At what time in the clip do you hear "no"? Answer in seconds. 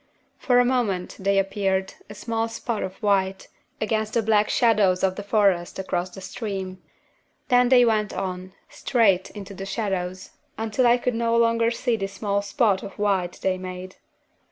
11.13-11.37